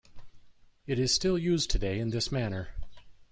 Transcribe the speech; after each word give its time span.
It 0.87 0.97
is 0.97 1.13
still 1.13 1.37
used 1.37 1.69
today 1.69 1.99
in 1.99 2.09
this 2.09 2.31
manner. 2.31 2.69